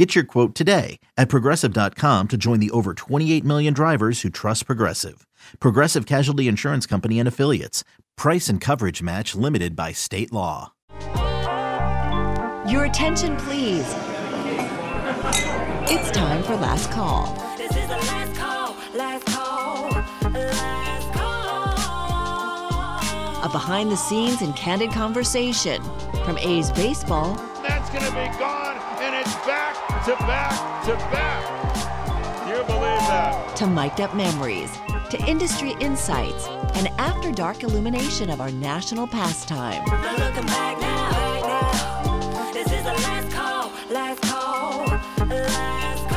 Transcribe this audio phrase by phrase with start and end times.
[0.00, 4.64] Get your quote today at progressive.com to join the over 28 million drivers who trust
[4.64, 5.26] Progressive.
[5.58, 7.84] Progressive Casualty Insurance Company and Affiliates.
[8.16, 10.72] Price and coverage match limited by state law.
[12.66, 13.84] Your attention, please.
[15.92, 17.34] It's time for Last Call.
[17.58, 19.90] This is the last call, last call,
[20.32, 21.74] last call.
[23.44, 25.82] A behind the scenes and candid conversation
[26.24, 31.44] from A's Baseball That's going to be gone, and it's back to back to back.
[32.48, 33.54] You believe that?
[33.54, 34.72] to mic'd up memories
[35.08, 39.84] to industry insights and after dark illumination of our national pastime.
[39.84, 42.50] No looking back now, back now.
[42.52, 44.84] This is the last call, last call,
[45.28, 46.08] last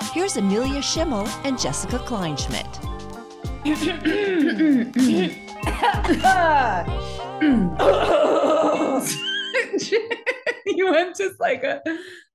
[0.00, 0.12] call.
[0.14, 2.78] Here's Amelia Schimmel and Jessica Kleinschmidt.
[10.76, 11.80] you went just like a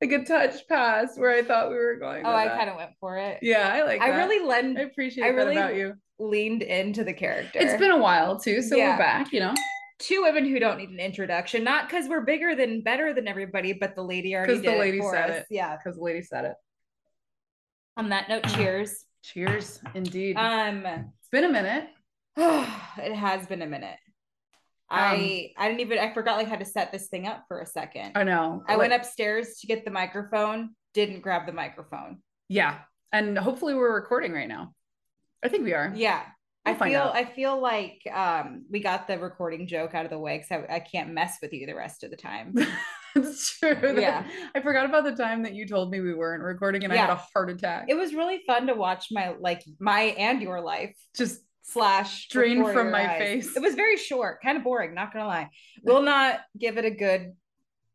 [0.01, 2.25] like a touch pass where I thought we were going.
[2.25, 3.39] Oh, I kind of went for it.
[3.41, 4.01] Yeah, I like.
[4.01, 4.17] I that.
[4.17, 4.77] really lend.
[4.77, 5.93] I appreciate I that really about you.
[6.19, 7.59] leaned into the character.
[7.59, 8.91] It's been a while too, so Yeah.
[8.91, 9.31] we're back.
[9.31, 9.53] You know,
[9.99, 13.73] two women who don't need an introduction, not because we're bigger than better than everybody,
[13.73, 15.37] but the lady already because the lady for said us.
[15.41, 15.45] it.
[15.49, 15.75] Yeah.
[15.77, 16.55] because the lady said it.
[17.97, 19.05] On that note, cheers.
[19.23, 20.35] Cheers, indeed.
[20.35, 21.87] Um, it's been a minute.
[22.35, 23.97] it has been a minute.
[24.93, 27.65] I I didn't even I forgot like how to set this thing up for a
[27.65, 28.11] second.
[28.15, 28.63] I know.
[28.67, 32.19] I Like- went upstairs to get the microphone, didn't grab the microphone.
[32.49, 32.79] Yeah,
[33.11, 34.73] and hopefully we're recording right now.
[35.43, 35.91] I think we are.
[35.95, 36.23] Yeah.
[36.65, 37.15] We'll I feel out.
[37.15, 40.75] I feel like um we got the recording joke out of the way because I,
[40.75, 42.55] I can't mess with you the rest of the time.
[43.15, 43.75] it's true.
[43.99, 44.23] Yeah.
[44.55, 47.09] I forgot about the time that you told me we weren't recording, and I had
[47.09, 47.87] a heart attack.
[47.89, 52.71] it was really fun to watch my like my and your life just slash Drained
[52.71, 53.19] from my eyes.
[53.19, 53.57] face.
[53.57, 55.49] It was very short, kind of boring, not gonna lie.
[55.83, 57.33] Will not give it a good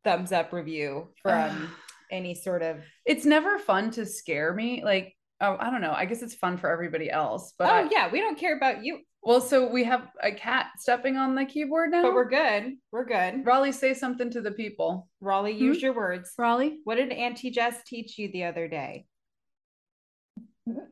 [0.05, 1.71] thumbs up review from
[2.11, 4.83] any sort of it's never fun to scare me.
[4.85, 5.93] Like, oh, I don't know.
[5.93, 7.55] I guess it's fun for everybody else.
[7.59, 11.17] But Oh yeah, we don't care about you, well, so we have a cat stepping
[11.17, 12.03] on the keyboard now.
[12.03, 12.75] but we're good.
[12.93, 13.45] We're good.
[13.45, 15.09] Raleigh, say something to the people.
[15.21, 15.65] Raleigh, hmm?
[15.65, 16.33] use your words.
[16.39, 16.79] Raleigh.
[16.85, 19.07] What did Auntie Jess teach you the other day?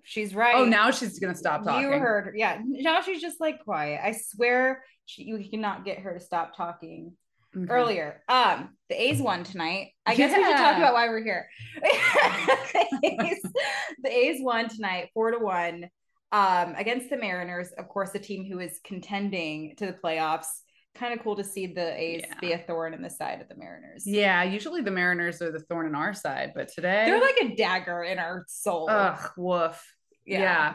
[0.03, 0.55] She's right.
[0.57, 1.83] Oh, now she's gonna stop talking.
[1.91, 2.35] You heard her.
[2.37, 2.61] Yeah.
[2.65, 4.01] Now she's just like quiet.
[4.03, 7.13] I swear she, you cannot get her to stop talking
[7.57, 7.73] Okay.
[7.73, 8.23] earlier.
[8.29, 9.93] Um, the A's won tonight.
[10.05, 11.49] I guess we should talk about why we're here.
[11.81, 13.43] the, A's,
[14.03, 15.89] the A's won tonight, four to one,
[16.33, 17.73] um, against the Mariners.
[17.79, 20.47] Of course, a team who is contending to the playoffs.
[20.99, 22.35] Kind of cool to see the A's Yeah.
[22.41, 24.07] be a thorn in the side of the Mariners.
[24.07, 27.55] Yeah, usually the Mariners are the thorn in our side, but today They're like a
[27.55, 28.89] dagger in our soul.
[28.91, 29.85] ugh, woof.
[30.25, 30.41] Yeah.
[30.41, 30.75] Yeah.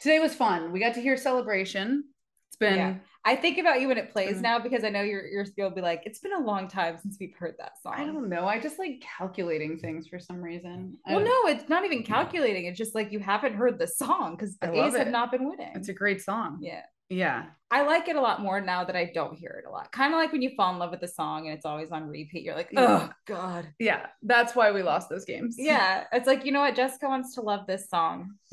[0.00, 0.70] Today was fun.
[0.72, 2.04] We got to hear celebration.
[2.48, 2.94] It's been Yeah.
[3.24, 4.42] I think about you when it plays Mhm.
[4.42, 7.16] now because I know you're you're you'll be like, it's been a long time since
[7.20, 7.94] we've heard that song.
[7.96, 8.46] I don't know.
[8.46, 10.96] I just like calculating things for some reason.
[11.06, 12.64] Well, no, it's not even calculating.
[12.66, 15.72] It's just like you haven't heard the song because the A's have not been winning.
[15.74, 16.58] It's a great song.
[16.62, 16.82] yeah.
[17.10, 17.46] Yeah.
[17.70, 19.92] I like it a lot more now that I don't hear it a lot.
[19.92, 22.08] Kind of like when you fall in love with a song and it's always on
[22.08, 22.42] repeat.
[22.42, 23.68] You're like, oh God.
[23.78, 24.06] Yeah.
[24.22, 25.56] That's why we lost those games.
[25.58, 26.04] Yeah.
[26.12, 26.74] It's like, you know what?
[26.76, 28.30] Jessica wants to love this song,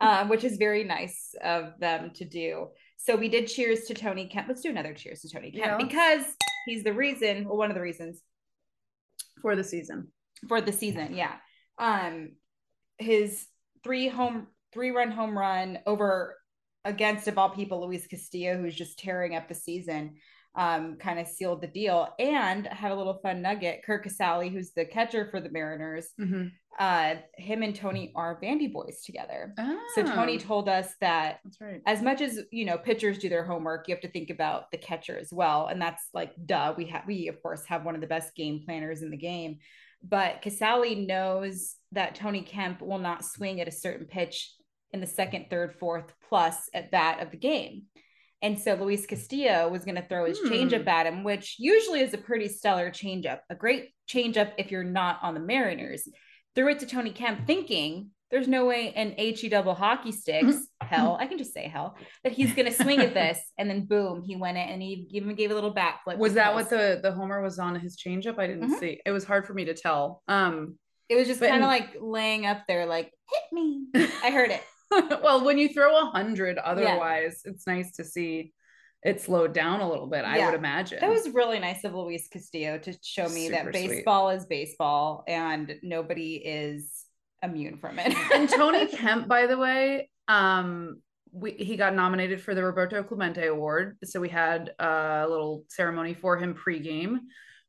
[0.00, 2.68] um, which is very nice of them to do.
[2.98, 4.48] So we did cheers to Tony Kemp.
[4.48, 6.24] Let's do another cheers to Tony Kemp Yeah, because
[6.66, 8.20] he's the reason, well, one of the reasons
[9.40, 10.08] for the season.
[10.46, 11.14] for the season.
[11.14, 11.32] Yeah.
[11.78, 12.32] Um,
[12.98, 13.46] his
[13.82, 16.36] three home, three run home run over
[16.84, 20.14] against of all people, Luis Castillo, who's just tearing up the season,
[20.54, 22.08] um, kind of sealed the deal.
[22.18, 23.82] And I had a little fun nugget.
[23.86, 26.48] Curt Casali, who's the catcher for the Mariners, Mm-hmm.
[26.78, 29.54] uh, him and Tony are Vandy boys together.
[29.94, 31.80] So Tony Oh, told us that that's right.
[31.86, 34.78] as much as you know pitchers do their homework you have to think about the
[34.78, 38.00] catcher as well and that's like duh we have we of course have one of
[38.00, 39.58] the best game planners in the game
[40.02, 44.50] but casali knows that tony kemp will not swing at a certain pitch
[44.92, 47.82] in the second third fourth plus at bat of the game
[48.42, 50.48] and so luis castillo was going to throw his Hmm.
[50.52, 54.84] changeup at him which usually is a pretty stellar changeup a great changeup if you're
[54.84, 56.08] not on the mariners
[56.54, 61.16] threw it to tony kemp thinking there's no way an he double hockey sticks hell
[61.20, 64.22] i can just say hell that he's going to swing at this and then boom
[64.22, 67.12] he went in and he even gave a little backflip Was that what the the
[67.12, 68.38] homer was on his changeup?
[68.38, 68.78] I didn't Mhm.
[68.80, 69.00] see.
[69.04, 70.22] It was hard for me to tell.
[70.28, 70.78] Um,
[71.08, 73.86] it was just kind of like laying up there like hit me
[74.24, 74.62] i heard it
[75.22, 78.52] well, when you throw a hundred, otherwise, it's nice to see
[79.02, 80.24] it slowed down a little bit.
[80.24, 83.74] I would imagine That was really nice of Luis Castillo to show me Super that
[83.74, 83.88] sweet.
[83.88, 87.04] baseball is baseball and nobody is
[87.42, 88.14] immune from it.
[88.32, 91.00] and Tony Kemp, by the way, um,
[91.32, 93.96] we he got nominated for the Roberto Clemente Award.
[94.04, 97.18] So we had a little ceremony for him pregame.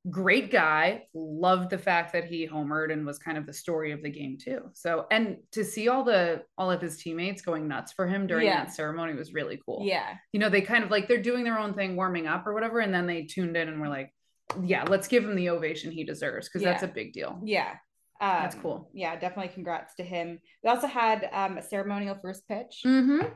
[0.09, 1.03] Great guy.
[1.13, 4.37] Loved the fact that he homered and was kind of the story of the game
[4.37, 4.69] too.
[4.73, 8.45] So and to see all the all of his teammates going nuts for him during
[8.47, 8.65] Yeah.
[8.65, 9.81] that ceremony was really cool.
[9.85, 10.15] yeah.
[10.33, 12.79] You know, they kind of like they're doing their own thing, warming up or whatever,
[12.79, 14.13] and then they tuned in and were like,
[14.61, 17.75] "Yeah, let's give him the ovation he deserves because that's a big deal." Yeah.
[18.21, 18.89] Um, That's cool.
[18.93, 20.39] Yeah, definitely congrats to him.
[20.63, 23.27] We also had um, a ceremonial first pitch, Mm-hmm.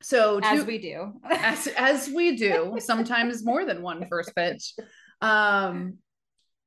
[0.00, 1.12] So as we do.
[1.30, 4.74] as as we do sometimes more than one first pitch
[5.22, 5.96] um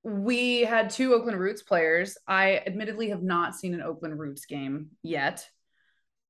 [0.03, 4.87] we had two oakland roots players i admittedly have not seen an oakland roots game
[5.03, 5.47] yet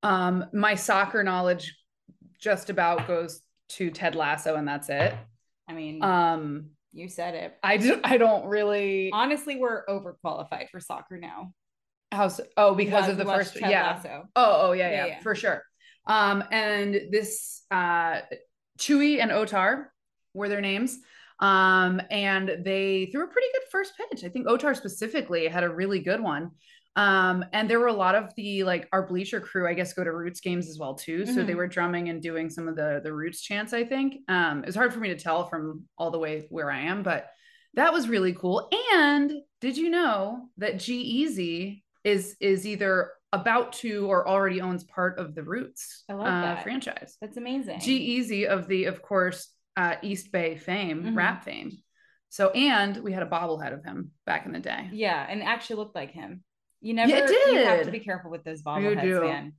[0.03, 1.77] um my soccer knowledge
[2.39, 5.13] just about goes to ted lasso and that's it
[5.67, 7.57] I mean, um you said it.
[7.63, 11.51] i do i don't really Honestly, we're overqualified for soccer now.
[12.11, 14.23] how so- oh because of the first Ted yeah Lasso.
[14.35, 15.19] Oh, oh yeah, Yeah, yeah, yeah.
[15.21, 15.63] for sure.
[16.07, 18.21] Um, and this uh
[18.79, 19.85] Chewy and Otar
[20.33, 20.97] were their names.
[21.39, 24.23] Um, and they threw a pretty good first pitch.
[24.23, 26.51] I think Otar specifically had a really good one.
[26.97, 30.05] Um, and there were a lot of the like our bleacher crew, I guess, go
[30.05, 31.25] to Roots games as well too.
[31.25, 31.57] So they Mhm.
[31.57, 33.73] were drumming and doing some of the the Roots chants.
[33.73, 36.71] I think um, it was hard for me to tell from all the way where
[36.71, 37.27] I am, but
[37.73, 38.69] that was really cool.
[38.93, 45.19] And did you know that G-Eazy is is either about to or already owns part
[45.19, 46.63] of the Roots I love uh, that.
[46.63, 47.17] franchise?
[47.19, 47.81] That's amazing.
[47.81, 51.15] G Easy of the, of course, uh, East Bay fame, Mhm.
[51.17, 51.71] rap fame.
[52.29, 54.89] So, and we had a bobblehead of him back in the day.
[54.91, 56.43] Yeah, and it actually looked like him.
[56.81, 59.53] You never it you have to be careful with those bobbleheads, man.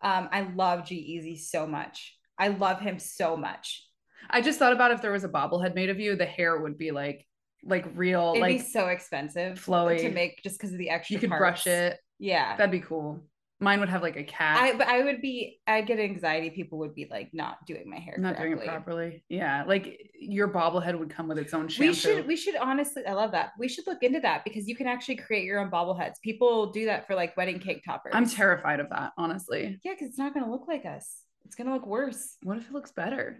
[0.00, 2.18] Um, I love G-Eazy so much.
[2.38, 3.86] I love him so much.
[4.30, 6.78] I just thought about if there was a bobblehead made of you, the hair would
[6.78, 7.26] be like,
[7.64, 10.00] like real, It'd like be so expensive flowy.
[10.00, 11.14] to make just because of the extra.
[11.14, 11.40] you could parts.
[11.40, 11.98] brush it.
[12.18, 12.56] Yeah.
[12.56, 13.24] That'd be cool.
[13.62, 14.58] Mine would have like a cat.
[14.60, 16.50] I but I would be I get anxiety.
[16.50, 18.16] People would be like not doing my hair.
[18.18, 19.22] not doing it properly.
[19.28, 21.88] Yeah, like your bobblehead would come with its own shampoo.
[21.90, 23.52] We should we should honestly I love that.
[23.58, 26.14] We should look into that because you can actually create your own bobbleheads.
[26.22, 28.12] People do that for like wedding cake toppers.
[28.14, 29.78] I'm terrified of that, honestly.
[29.84, 31.22] Yeah, because it's not gonna look like us.
[31.44, 32.36] It's gonna look worse.
[32.42, 33.38] What if it looks better?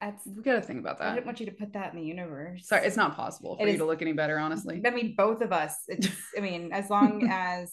[0.00, 1.08] That's We got to think about that.
[1.08, 2.68] I didn't want you to put that in the universe.
[2.68, 4.80] Sorry, it's not possible for It you is- to look any better, honestly.
[4.86, 5.74] I mean, both of us.
[5.88, 6.08] It's.
[6.36, 7.72] I mean, as long as.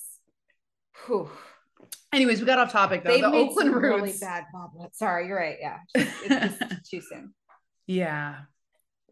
[1.06, 1.30] Whew,
[2.14, 3.12] Anyways, we got off topic though.
[3.12, 4.02] they've the made Oakland some Roots.
[4.02, 4.96] really bad bobbleheads.
[4.96, 5.58] Sorry, you're right.
[5.60, 7.34] Yeah, it's just too soon.
[7.88, 8.36] Yeah.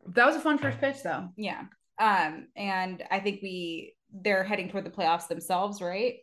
[0.07, 1.29] That was a fun first pitch though.
[1.37, 1.63] Yeah.
[1.99, 6.15] Um, and I think we they're heading toward the playoffs themselves, right?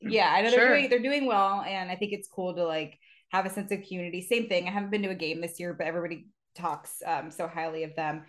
[0.00, 2.98] Yeah, I know they're doing they're doing well, and I think it's cool to like
[3.30, 4.22] have a sense of community.
[4.22, 4.66] Same thing.
[4.66, 7.94] I haven't been to a game this year, but everybody talks um, so highly of
[7.94, 8.24] them.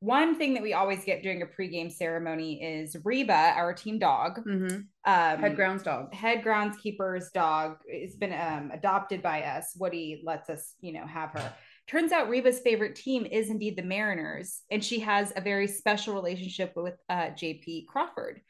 [0.00, 4.42] One thing that we always get during a pregame ceremony is Reba, our team dog,
[4.46, 4.86] Mhm.
[5.04, 6.14] um, Head grounds dog.
[6.14, 9.76] head groundskeeper's dog has been um, adopted by us.
[9.78, 11.52] Woody lets us, you know, have her.
[11.86, 16.14] Turns out Reba's favorite team is indeed the Mariners, and she has a very special
[16.14, 18.40] relationship with uh, JP Crawford.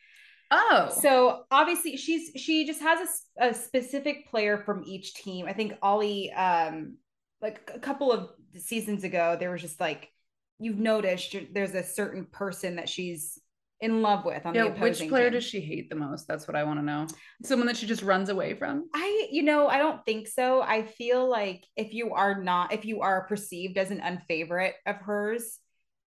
[0.53, 0.89] Oh.
[1.01, 5.47] So obviously, she's she just has a specific player from each team.
[5.47, 6.97] I think Ollie, um,
[7.43, 10.13] like a couple of seasons ago, there was just like
[10.61, 13.39] you've noticed there's a certain person that she's
[13.81, 15.33] in love with on yeah, the which player team.
[15.33, 16.29] does she hate the most?
[16.29, 17.07] That's what I want to know.
[17.43, 18.89] Someone that she just runs away from.
[18.95, 20.61] I, you know, I don't think so.
[20.61, 24.97] I feel like if you are not, if you are perceived as an unfavorite of
[24.97, 25.59] hers,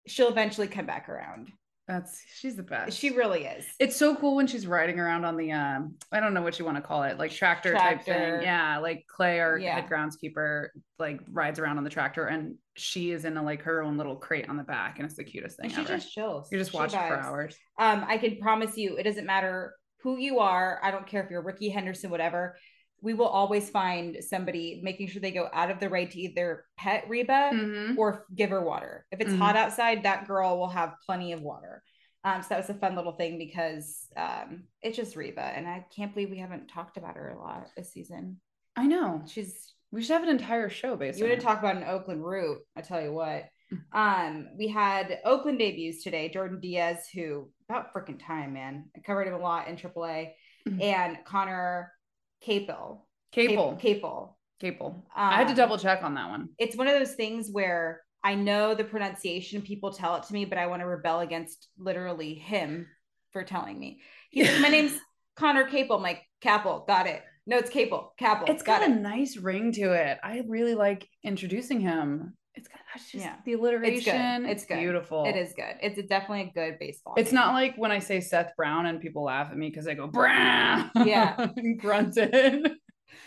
[0.08, 1.50] she'll eventually come back around.
[1.86, 2.96] That's she's the best.
[2.98, 3.66] She really is.
[3.78, 6.64] it's so cool when she's riding around on the um I don't know what you
[6.64, 8.40] want to call it, like tractor, type thing.
[8.42, 9.74] Yeah, like Clay, our Yeah.
[9.80, 10.68] head groundskeeper,
[10.98, 14.16] like rides around on the tractor and she is in a like her own little
[14.16, 15.94] crate on the back, and it's the cutest thing And she ever.
[15.96, 16.48] just chills.
[16.50, 17.56] you just watch it for hours.
[17.78, 20.80] Um, I can promise you, it doesn't matter who you are.
[20.82, 22.56] I don't care if you're Rickey Henderson, whatever.
[23.00, 26.64] We will always find somebody making sure they go out of their way to either
[26.76, 27.98] pet Reba Mhm.
[27.98, 29.06] or give her water.
[29.10, 29.38] If it's Mhm.
[29.38, 31.82] hot outside, that girl will have plenty of water.
[32.24, 35.84] Um, so that was a fun little thing because um, it's just Reba, and I
[35.94, 38.40] can't believe we haven't talked about her a lot this season.
[38.76, 39.22] I know.
[39.26, 42.24] She's We should have an entire show based you want to talk about an Oakland
[42.24, 42.58] route?
[42.74, 43.44] I tell you what.
[43.72, 43.80] Mm.
[43.92, 46.28] Um, we had Oakland debuts today.
[46.30, 48.86] Jordan Diaz, who about freaking time, man.
[48.96, 50.32] I covered him a lot in AAA,
[50.66, 50.82] Mhm.
[50.82, 51.92] and Conner
[52.40, 53.06] Capel.
[53.32, 53.76] Capel.
[53.76, 54.38] Capel.
[54.60, 55.06] Capel.
[55.14, 56.50] I had to Um, double check on that one.
[56.58, 60.44] it's one of those things where I know the pronunciation, people tell it to me,
[60.44, 62.88] but I want to rebel against literally him
[63.32, 64.00] for telling me.
[64.30, 64.96] He's like, my name's
[65.34, 65.96] Conner Capel.
[65.96, 67.22] I'm like, Capel, got it.
[67.46, 68.12] No, it's Capel.
[68.18, 68.46] Capel.
[68.48, 69.00] It's got, got a it.
[69.00, 70.18] nice ring to it.
[70.22, 72.34] I really like introducing him.
[72.54, 73.36] It's got it's just Yeah.
[73.46, 74.44] the alliteration.
[74.46, 74.74] It's good.
[74.74, 75.24] It's beautiful.
[75.24, 75.74] It is good.
[75.80, 77.14] It's definitely a good baseball.
[77.16, 77.40] It's name.
[77.40, 80.06] not like when I say Seth Brown and people laugh at me because I go
[80.06, 80.90] Brown.
[81.04, 81.46] Yeah.
[81.78, 82.72] grunted.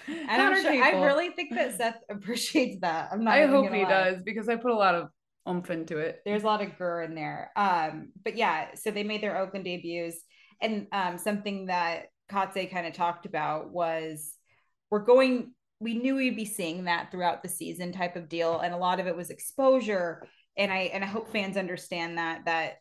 [0.08, 3.10] And I'm sure, I really think that Seth appreciates that.
[3.12, 3.36] I'm not.
[3.36, 3.90] I hope he lie.
[3.90, 5.10] does because I put a lot of
[5.50, 6.22] oomph into it.
[6.26, 7.52] There's a lot of gur in there.
[7.56, 10.18] Um, but yeah, so they made their Oakland debuts,
[10.62, 14.34] and um, something that Kotsay kind of talked about was
[14.90, 15.52] we're going.
[15.80, 19.00] We knew we'd be seeing that throughout the season, type of deal, and a lot
[19.00, 20.28] of it was exposure.
[20.58, 22.78] And I and I hope fans understand that that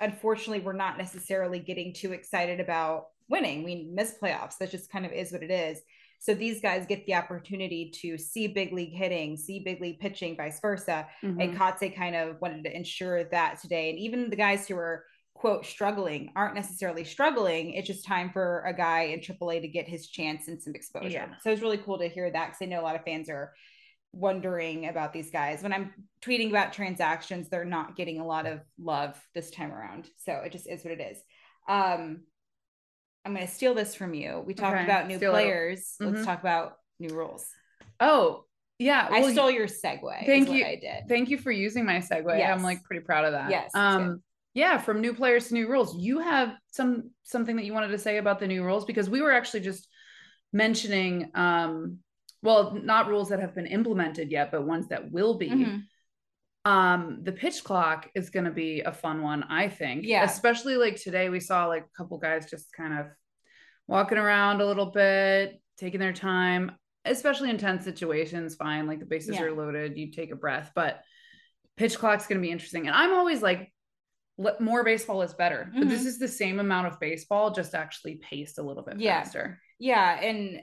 [0.00, 3.64] unfortunately we're not necessarily getting too excited about winning.
[3.64, 4.56] We miss playoffs.
[4.58, 5.80] That just kind of is what it is.
[6.20, 10.36] So these guys get the opportunity to see big league hitting, see big league pitching,
[10.36, 11.06] vice versa.
[11.22, 11.42] Mhm.
[11.42, 13.90] And Kotsay kind of wanted to ensure that today.
[13.90, 15.04] And even the guys who are
[15.38, 17.74] quote struggling aren't necessarily struggling.
[17.74, 21.08] It's just time for a guy in AAA to get his chance and some exposure.
[21.08, 21.28] Yeah.
[21.42, 23.52] So it's really cool to hear that because I know a lot of fans are
[24.12, 25.62] wondering about these guys.
[25.62, 25.92] When I'm
[26.22, 30.08] tweeting about transactions, they're not getting a lot of love this time around.
[30.16, 31.18] So it just is what it is.
[31.68, 32.22] Um,
[33.24, 34.42] I'm going to steal this from you.
[34.44, 35.94] We talked Okay, about new steal players.
[36.02, 36.14] Mhm.
[36.14, 37.46] Let's talk about new rules.
[38.00, 38.44] Oh,
[38.78, 39.06] yeah.
[39.08, 40.26] I stole your segue.
[40.26, 40.64] thank you.
[40.64, 41.08] I did.
[41.08, 42.38] Thank you for using my segue.
[42.38, 42.50] Yes.
[42.56, 43.50] I'm like pretty proud of that.
[43.50, 44.22] Yes, Um
[44.54, 45.96] yeah, from new players to new rules.
[45.96, 49.20] You have some something that you wanted to say about the new rules because we
[49.20, 49.88] were actually just
[50.52, 51.98] mentioning um
[52.40, 55.50] well, not rules that have been implemented yet, but ones that will be.
[55.50, 55.82] Mhm.
[56.64, 60.04] Um the pitch clock is going to be a fun one, I think.
[60.04, 60.24] Yeah.
[60.24, 63.06] Especially like today we saw like a couple guys just kind of
[63.86, 66.72] walking around a little bit, taking their time,
[67.04, 69.44] especially in tense situations, fine, like the bases Yeah.
[69.44, 71.00] are loaded, you take a breath, but
[71.76, 72.86] pitch clock's going to be interesting.
[72.86, 73.72] And I'm always like
[74.60, 75.70] more baseball is better.
[75.74, 79.02] But this is the same amount of baseball just actually paced a little bit Mm-hmm.
[79.02, 79.22] Yeah.
[79.24, 79.60] faster.
[79.78, 80.60] Yeah, and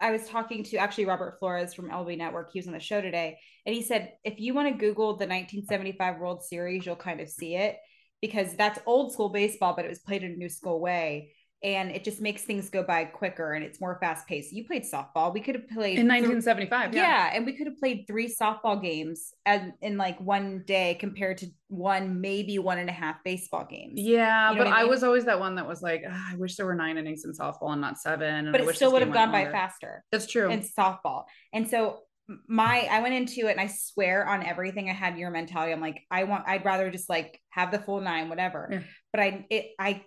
[0.00, 2.50] I was talking to actually Robert Flores from MLB Network.
[2.52, 5.26] He was on the show today, and he said if you want to Google the
[5.26, 7.76] 1975 World Series, you'll kind of see it
[8.20, 11.32] because that's old school baseball, but it was played in a new school way,
[11.64, 14.52] and it just makes things go by quicker and it's more fast paced.
[14.52, 15.32] You played softball.
[15.32, 17.00] We could have played In thr- 1975, yeah.
[17.00, 17.30] yeah.
[17.34, 21.46] and we could have played three softball games and in like one day compared to
[21.68, 23.94] one, maybe one and a half baseball games.
[23.96, 26.36] Yeah, You know but I I, was always that one that was like, "Ah, I
[26.36, 28.28] wish there were nine innings in softball and not seven.
[28.28, 30.04] And but I it wish still would have gone by faster.
[30.12, 30.50] That's true.
[30.50, 31.24] in softball.
[31.54, 32.00] And so
[32.46, 35.72] my I went into it and I swear on everything I had your mentality.
[35.72, 38.68] I'm like, I want I'd rather just like have the full nine, whatever.
[38.70, 38.80] Yeah.
[39.12, 40.02] But I it I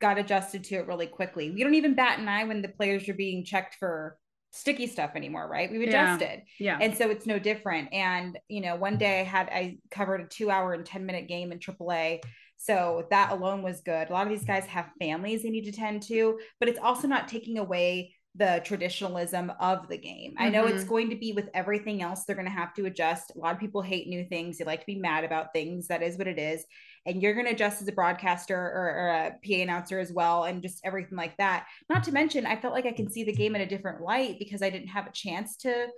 [0.00, 1.50] got adjusted to it really quickly.
[1.50, 4.16] We don't even bat an eye when the players are being checked for
[4.50, 5.70] sticky stuff anymore, right?
[5.70, 6.14] We've Yeah.
[6.14, 6.42] adjusted.
[6.58, 6.78] yeah.
[6.80, 7.92] And so it's no different.
[7.92, 11.26] And you know, one day I had I covered a two hour and 10 minute
[11.26, 12.20] game in AAA.
[12.58, 14.08] So that alone was good.
[14.08, 17.08] A lot of these guys have families they need to tend to, but it's also
[17.08, 20.34] not taking away the traditionalism of the game.
[20.38, 20.88] I know it's Mhm.
[20.88, 23.32] going to be with everything else, they're going to have to adjust.
[23.36, 24.56] A lot of people hate new things.
[24.56, 25.88] They like to be mad about things.
[25.88, 26.64] That is what it is.
[27.04, 30.44] And you're going to adjust as a broadcaster or, or a PA announcer as well,
[30.44, 31.66] and just everything like that.
[31.90, 34.38] Not to mention, I felt like I can see the game in a different light
[34.38, 35.88] because I didn't have a chance to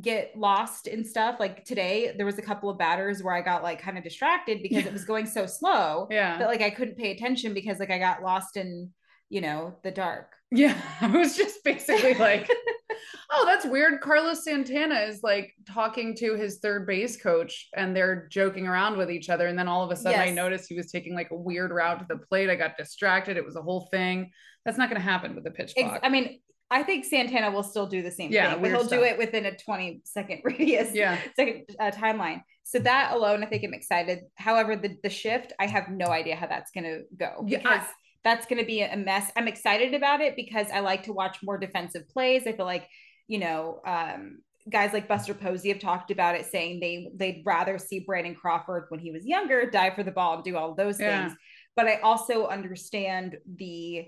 [0.00, 1.40] get lost in stuff.
[1.40, 4.62] Like today, there was a couple of batters where I got like kind of distracted
[4.62, 6.38] because it was going so slow yeah.
[6.38, 8.90] that like I couldn't pay attention because like I got lost in,
[9.28, 10.36] you know, the dark.
[10.52, 12.48] Yeah, I was just basically like,
[13.30, 14.00] oh, that's weird.
[14.00, 19.10] Carlos Santana is like talking to his third base coach and they're joking around with
[19.10, 19.46] each other.
[19.46, 22.00] And then all of a sudden I noticed he was taking like a weird route
[22.00, 22.50] to the plate.
[22.50, 23.36] I got distracted.
[23.36, 24.30] It was a whole thing.
[24.64, 26.00] That's not going to happen with the pitch clock.
[26.02, 26.40] I mean,
[26.70, 29.46] I think Santana will still do the same Yeah, thing, but he'll do it within
[29.46, 31.18] a 20 second radius, yeah.
[31.34, 32.42] second uh, timeline.
[32.64, 34.20] So that alone, I think I'm excited.
[34.36, 37.80] However, the the shift, I have no idea how that's going to go Yeah, because
[37.82, 37.90] I-
[38.24, 39.30] that's going to be a mess.
[39.36, 42.46] I'm excited about it because I like to watch more defensive plays.
[42.46, 42.86] I feel like,
[43.28, 47.78] you know, um, guys like Buster Posey have talked about it, saying they they'd rather
[47.78, 51.00] see Brandon Crawford when he was younger dive for the ball and do all those
[51.00, 51.28] Yeah.
[51.28, 51.38] things.
[51.76, 54.06] But I also understand the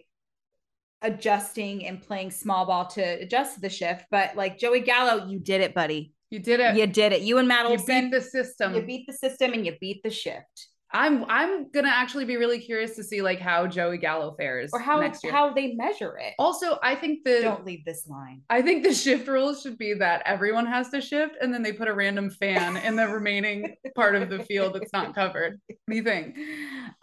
[1.01, 4.05] adjusting and playing small ball to adjust the shift.
[4.11, 6.13] But like Joey Gallo, you did it, buddy.
[6.31, 6.77] You did it.
[6.77, 7.23] You did it.
[7.23, 8.75] You and Matt You beat the system.
[8.75, 10.69] you beat the system and you beat the shift.
[10.95, 14.79] I'm I'm gonna actually be really curious to see like how Joey Gallo fares Or
[14.79, 15.33] how next year.
[15.33, 16.35] how they measure it.
[16.39, 18.43] also, I think the Don't leave this line.
[18.51, 21.73] I think the shift rules should be that everyone has to shift and then they
[21.73, 25.59] put a random fan in the remaining part of the field that's not covered.
[25.67, 26.37] What do you think?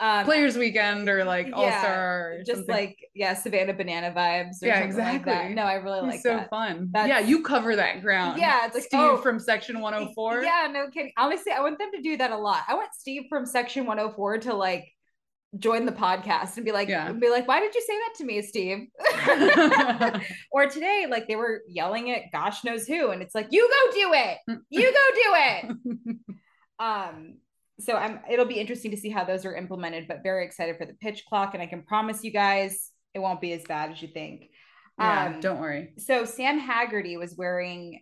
[0.01, 2.74] Um, Players weekend or like yeah, all star just something.
[2.74, 4.63] like yeah, Savannah Banana vibes.
[4.63, 5.31] Or Yeah, something like that.
[5.31, 5.55] exactly.
[5.55, 6.15] No, I really like.
[6.15, 6.50] It's like so that.
[6.50, 6.89] fun.
[6.93, 8.39] That's- yeah, you cover that ground.
[8.39, 10.41] Yeah, it's like, Steve oh, from section 104.
[10.43, 11.12] Yeah, no kidding.
[11.17, 12.62] Honestly, I want them to do that a lot.
[12.69, 14.86] I want Steve from section 104 to like
[15.58, 17.12] join the podcast and be like, Yeah.
[17.12, 18.88] be like, why did you say that to me, Steve?
[20.52, 23.92] or today, like they were yelling at gosh knows who, and it's like, you go
[23.94, 26.18] do it, you go do it.
[26.80, 27.38] um,
[27.80, 30.86] so I'm it'll be interesting to see how those are implemented, but very excited for
[30.86, 34.02] the pitch clock, and I can promise you guys it won't be as bad as
[34.02, 34.50] you think.
[35.00, 35.94] yeah, Um, don't worry.
[35.98, 38.02] So Sam Haggerty was wearing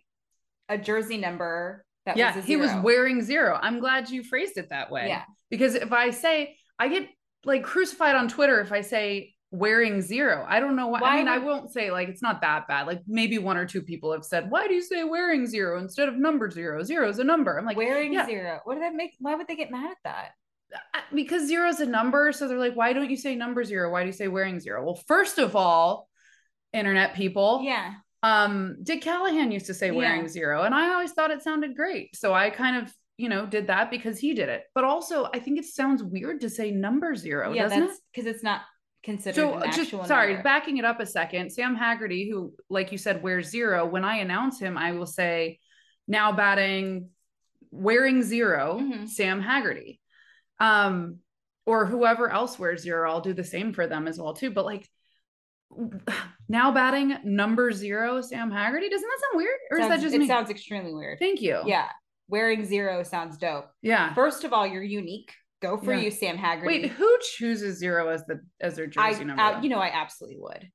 [0.68, 3.58] a jersey number that Yeah, was he was wearing zero.
[3.60, 5.08] I'm glad you phrased it that way.
[5.08, 5.22] Yeah.
[5.50, 7.08] Because if I say, I get
[7.44, 10.44] like crucified on Twitter if I say wearing zero.
[10.46, 11.00] I don't know why.
[11.00, 12.86] Why I mean, I won't say like it's not that bad.
[12.86, 16.08] Like maybe one or two people have said, why do you say wearing zero instead
[16.08, 16.82] of number zero?
[16.82, 17.58] Zero is a number.
[17.58, 18.26] I'm like, wearing yeah.
[18.26, 18.60] zero.
[18.64, 19.12] What did that make?
[19.20, 20.30] Why would they get mad at that?
[20.94, 22.32] "Uh, because zero is a number.
[22.32, 23.90] So they're like, why don't you say number zero?
[23.90, 24.84] Why do you say wearing zero?
[24.84, 26.08] Well, first of all,
[26.72, 27.94] internet people, Yeah.
[28.22, 30.28] Um dick callahan used to say wearing Yeah.
[30.28, 33.68] zero and i always thought it sounded great so i kind of you know did
[33.68, 37.14] that because he did it but also i think it sounds weird to say number
[37.14, 38.62] zero yeah, doesn't that's it because it's not
[39.04, 40.42] considered so just actual sorry number.
[40.42, 44.16] backing it up a second sam haggerty who like you said wears zero when i
[44.18, 45.58] announce him i will say
[46.08, 47.08] now batting
[47.70, 49.08] wearing 0 Mhm.
[49.08, 50.00] sam haggerty
[50.58, 51.18] um
[51.66, 54.64] or whoever else wears zero i'll do the same for them as well too but
[54.64, 54.88] like
[56.48, 60.14] now batting number zero sam haggerty doesn't that sound weird or is Sounds- that just
[60.14, 61.18] it me sounds extremely weird.
[61.18, 61.88] thank you Yeah.
[62.30, 63.70] Wearing zero sounds dope.
[63.82, 65.32] yeah First of all, you're unique.
[65.62, 66.00] Go for Yeah.
[66.00, 66.66] you, Sam Haggerty.
[66.66, 69.88] wait who chooses zero as the as their I, jersey number uh, you know, I
[69.92, 70.68] absolutely would.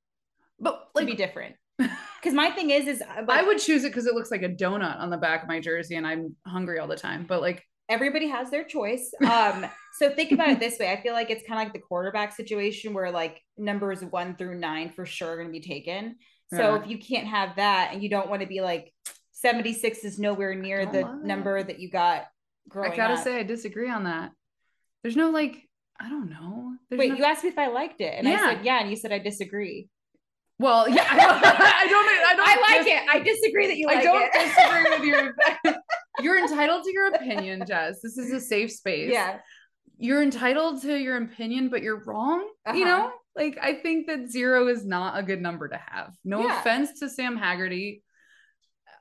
[0.60, 1.56] but To like be different.
[2.20, 4.48] Because my thing is, is uh, I would choose it because it looks like a
[4.48, 7.26] donut on the back of my jersey, and I'm hungry all the time.
[7.28, 9.12] But like, everybody has their choice.
[9.26, 9.66] Um,
[9.98, 10.90] so think about it this way.
[10.90, 14.58] I feel like it's kind of like the quarterback situation where like numbers one through
[14.58, 16.16] nine for sure are going to be taken.
[16.52, 16.82] So Yeah.
[16.82, 18.92] if you can't have that and you don't want to be like
[19.32, 21.24] 76 is nowhere near the it.
[21.24, 22.26] number that you got
[22.68, 23.24] growing I gotta up.
[23.24, 24.30] say, I disagree on that.
[25.02, 25.68] There's no like,
[26.00, 26.72] I don't know.
[26.88, 28.90] There's Wait, no- you asked me if I liked it, and I said yeah, and
[28.90, 29.88] you said I disagree.
[30.58, 31.44] well, yeah, I don't.
[31.44, 32.08] I don't.
[32.08, 33.08] I, don't I like dis- it.
[33.10, 34.32] I disagree that you like I don't it.
[34.32, 35.04] disagree with
[35.64, 35.74] your.
[36.20, 38.00] You're entitled to your opinion, Jess.
[38.02, 39.10] This is a safe space.
[39.12, 39.38] yeah,
[39.98, 42.40] you're entitled to your opinion, but you're wrong.
[42.74, 42.84] You Uh-huh.
[42.84, 46.14] know, like I think that zero is not a good number to have.
[46.24, 46.58] No Yeah.
[46.60, 48.02] offense to Sam Haggerty,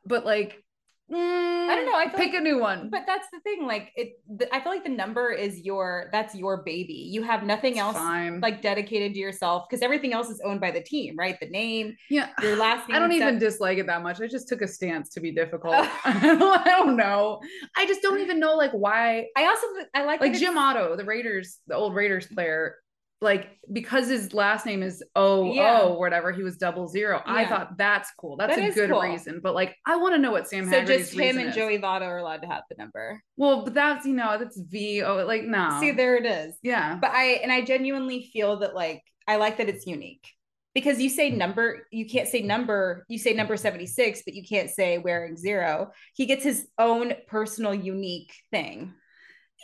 [0.06, 0.64] but like,
[1.12, 2.90] Mm, I don't know, I pick like- a new one.
[2.90, 3.68] but that's the thing.
[3.68, 6.94] Like it, the, I feel like the number is your that's your baby.
[7.12, 8.40] You have nothing It's else fine.
[8.40, 11.38] like dedicated to yourself because everything else is owned by the team, right?
[11.40, 12.96] The name, yeah, your last name.
[12.96, 13.52] I don't even stuff.
[13.52, 14.22] dislike it that much.
[14.22, 15.76] I just took a stance to be difficult.
[15.78, 15.92] Oh.
[16.06, 17.40] I don't- know.
[17.76, 19.26] I just don't even know like why.
[19.36, 22.76] I also I like Like Jim Otto, the Raiders, the old Raiders player,
[23.24, 25.80] like because his last name is O Yeah.
[25.82, 27.22] O whatever, he was double zero.
[27.26, 28.38] I thought that's cool.
[28.38, 29.02] That's That a good cool.
[29.02, 29.40] reason.
[29.42, 31.56] But like, I want to know what Sam So Haggerty's just him and is.
[31.56, 33.22] Joey Votto are allowed to have the number.
[33.38, 35.78] Well, but that's you know that's V O like no.
[35.80, 36.56] See, there it is.
[36.62, 36.96] yeah.
[37.02, 40.28] But I and I genuinely feel that like I like that it's unique
[40.76, 44.70] because you say number, you can't say number, you say number 76, but you can't
[44.70, 45.92] say wearing zero.
[46.16, 48.94] He gets his own personal unique thing.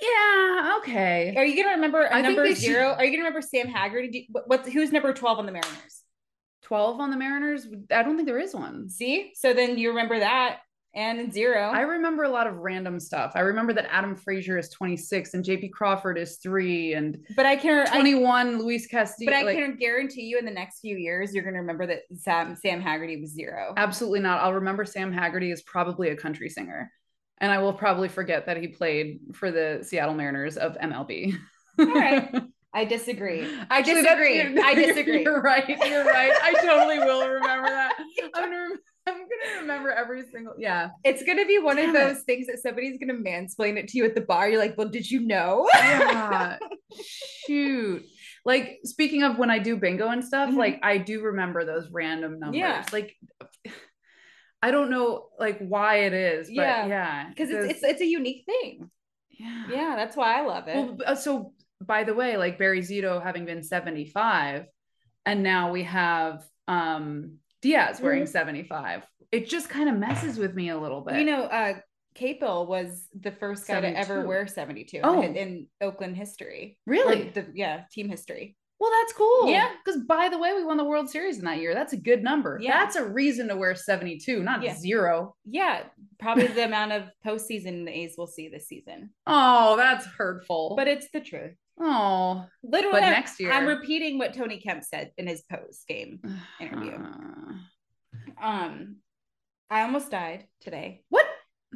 [0.01, 0.77] Yeah.
[0.79, 1.33] Okay.
[1.35, 2.89] Are you gonna remember a I number they should- zero?
[2.93, 4.29] Are you gonna remember Sam Haggerty?
[4.45, 6.03] What's who's number 12 on the Mariners?
[6.61, 7.67] Twelve on the Mariners.
[7.91, 8.89] I don't think there is one.
[8.89, 9.31] See?
[9.35, 10.59] So then you remember that
[10.95, 11.61] and zero.
[11.69, 13.31] I remember a lot of random stuff.
[13.35, 17.55] I remember that Adam Frazier is 26 and JP Crawford is three and but I
[17.55, 19.31] can I, 21 Luis Castillo.
[19.31, 22.01] but I like, can guarantee you in the next few years you're gonna remember that
[22.15, 23.73] Sam Sam Haggerty was zero.
[23.77, 24.41] absolutely not.
[24.41, 26.91] I'll remember Sam Haggerty is probably a country singer.
[27.41, 31.35] And I will probably forget that he played for the Seattle Mariners of MLB.
[31.79, 32.29] All right.
[32.73, 33.41] I disagree.
[33.43, 34.41] I Actually, disagree.
[34.61, 35.23] I disagree.
[35.23, 35.67] You're right.
[35.67, 36.31] You're right.
[36.43, 37.93] I totally will remember that.
[38.35, 38.67] I'm gonna,
[39.07, 40.53] I'm gonna remember every single.
[40.59, 40.89] Yeah.
[41.03, 41.99] It's gonna be one Damn of it.
[42.13, 44.49] those things that somebody's gonna mansplain it to you at the bar.
[44.49, 45.67] You're like, well, did you know?
[45.73, 46.57] Yeah.
[47.47, 48.03] Shoot.
[48.45, 50.57] Like speaking of when I do bingo and stuff, Mhm.
[50.57, 52.59] like I do remember those random numbers.
[52.59, 52.85] Yeah.
[52.91, 53.15] Like
[54.61, 56.85] I don't know like why it is, but Yeah.
[56.87, 57.29] yeah.
[57.29, 58.89] Because it's, it's it's a unique thing.
[59.29, 59.63] yeah.
[59.71, 60.75] Yeah, that's why I love it.
[60.75, 64.65] Well, uh, so by the way, like Barry Zito having been 75,
[65.25, 68.27] and now we have um Diaz wearing Mhm.
[68.29, 69.03] 75.
[69.31, 71.19] It just kind of messes with me a little bit.
[71.19, 71.79] you know, uh
[72.15, 75.21] Capel was the first guy to ever wear 72 in- Oh.
[75.21, 76.77] in, Oakland history.
[76.85, 77.29] Really?
[77.29, 78.57] the yeah, team history.
[78.79, 79.49] Well, that's cool.
[79.49, 79.71] Yeah.
[79.83, 81.73] Because by the way, we won the World Series in that year.
[81.73, 82.57] That's a good number.
[82.61, 82.79] Yeah.
[82.79, 84.75] That's a reason to wear 72, not Yeah.
[84.75, 85.35] zero.
[85.45, 85.83] Yeah,
[86.19, 89.09] probably the amount of postseason the A's will see this season.
[89.27, 90.75] Oh, that's hurtful.
[90.77, 91.55] But it's the truth.
[91.79, 95.85] oh, Literally, But I'm- next year- I'm repeating what Tony Kemp said in his post
[95.87, 96.21] game
[96.61, 96.97] interview.
[98.41, 98.97] Um,
[99.69, 101.03] I almost died today.
[101.09, 101.25] what?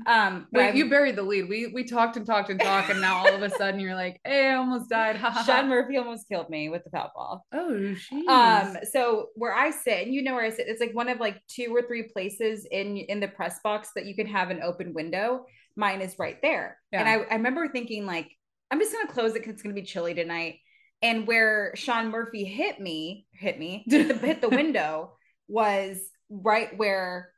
[0.08, 1.48] Um, but Wait, I'm- you buried the lead.
[1.48, 4.20] We we talked and talked and talked, and now all of a sudden you're like,
[4.24, 7.46] "Hey, I almost died." Sean Murphy almost killed me with the foul ball.
[7.54, 8.28] Oh, jeez.
[8.28, 11.20] Um, so where I sit, and you know where I sit, it's like one of
[11.20, 14.62] like two or three places in in the press box that you can have an
[14.64, 15.46] open window.
[15.76, 18.32] Mine is right there, and I, I remember thinking like,
[18.72, 20.60] I'm just gonna close it because it's gonna be chilly tonight.
[21.04, 27.33] And where Sean Murphy hit me, hit me, hit the window was right where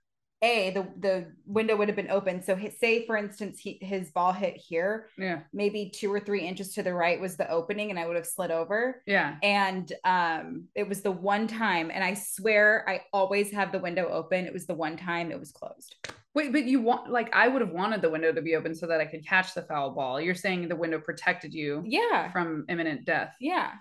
[0.45, 2.41] a the the window would have been open.
[2.43, 6.47] So hit, say for instance, he, his ball hit here, yeah, maybe two or three
[6.47, 9.37] inches to the right was the opening, and I would have slid over yeah.
[9.43, 14.07] and um it was the one time and i swear i always have the window
[14.09, 15.95] open it was the one time it was closed
[16.33, 18.87] Wait, but you want like I would have wanted the window to be open so
[18.87, 20.19] that I could catch the foul ball.
[20.19, 23.33] You're saying the window protected you yeah from imminent death.
[23.39, 23.71] yeah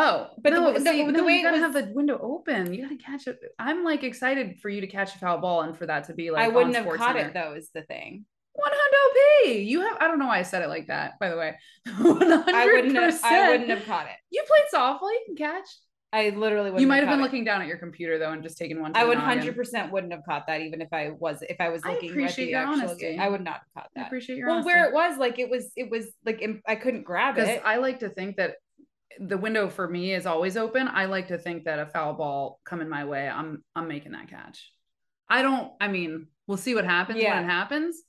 [0.00, 2.72] Oh, But no, the- see, the no, way you gotta was- have the window open.
[2.72, 3.38] You gotta catch it.
[3.58, 6.30] I'm like excited for you to catch a foul ball and for that to be
[6.30, 7.28] like i wouldn't have caught SportsCenter.
[7.28, 9.60] it though is the thing One hundred p.
[9.62, 9.96] You have.
[10.00, 11.18] I don't know why I said it like that.
[11.20, 11.54] By the way,
[11.98, 15.10] one hundred i wouldn't have i wouldn't have caught it You played softball.
[15.10, 15.68] You can catch.
[16.12, 17.22] i literally wouldn't You might have been it.
[17.22, 18.92] looking down at your computer though and just taking one.
[18.96, 21.90] I would 100% wouldn't have caught that even if i was if i was I
[21.92, 23.00] looking at appreciate the your actual honesty.
[23.10, 23.20] game.
[23.20, 24.48] i would not have caught I that appreciate your.
[24.50, 24.66] Honesty.
[24.72, 24.94] Well honesty.
[24.94, 27.76] where it was like it was it was like i couldn't grab because it I
[27.76, 28.54] like to think that
[29.20, 30.88] the window for me is always open.
[30.88, 34.28] I like to think that a foul ball coming my way, I'm I'm making that
[34.28, 34.70] catch.
[35.28, 35.72] I don't.
[35.80, 37.34] I mean, we'll see what happens Yeah.
[37.34, 38.02] when it happens,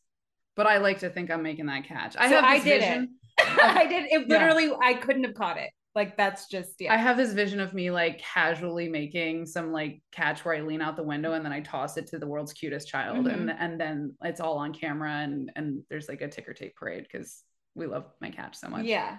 [0.56, 2.16] but I like to think I'm making that catch.
[2.18, 2.86] I So have I this did it.
[2.86, 3.16] vision.
[3.62, 4.38] i did it Yeah.
[4.38, 7.74] literally i couldn't have caught it like that's just yeah I have this vision of
[7.74, 11.52] me like casually making some like catch where I lean out the window and then
[11.54, 13.64] I toss it to the world's cutest child, and mm-hmm.
[13.64, 17.44] and then it's all on camera and and there's like a ticker tape parade because
[17.76, 18.86] we love my catch so much.
[18.86, 19.18] yeah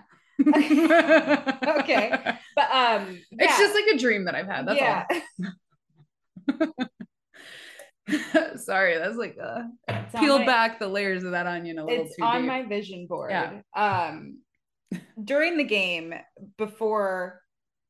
[0.48, 1.70] okay.
[1.78, 4.66] okay but um It's just like a dream that I've had.
[4.66, 5.06] That's yeah
[6.60, 6.86] all.
[8.56, 11.84] Sorry, that's like uh It's on peeled my- back the layers of that onion a
[11.84, 12.48] little it's too on deep.
[12.48, 13.60] my vision board Yeah.
[13.76, 14.38] um
[15.22, 16.12] during the game
[16.58, 17.40] before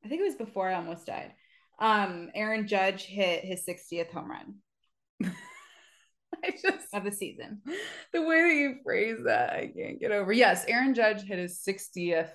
[0.05, 1.33] i think it was before i almost died
[1.79, 5.33] um aaron judge hit his 60th home run
[6.45, 7.61] I just of the season
[8.13, 10.33] the way that you phrase that, I can't get over.
[10.33, 12.31] Yes, Aaron Judge hit his 60th